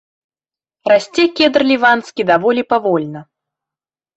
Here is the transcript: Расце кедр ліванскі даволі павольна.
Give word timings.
Расце 0.91 1.23
кедр 1.39 1.61
ліванскі 1.73 2.21
даволі 2.33 2.61
павольна. 2.75 3.21